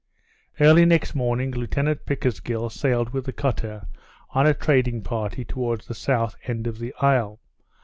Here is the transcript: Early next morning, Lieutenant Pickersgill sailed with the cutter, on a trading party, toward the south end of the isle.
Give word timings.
Early 0.59 0.83
next 0.83 1.13
morning, 1.13 1.51
Lieutenant 1.51 2.07
Pickersgill 2.07 2.71
sailed 2.71 3.11
with 3.11 3.25
the 3.25 3.31
cutter, 3.31 3.85
on 4.31 4.47
a 4.47 4.53
trading 4.55 5.03
party, 5.03 5.45
toward 5.45 5.81
the 5.81 5.93
south 5.93 6.35
end 6.47 6.65
of 6.65 6.79
the 6.79 6.91
isle. 7.01 7.39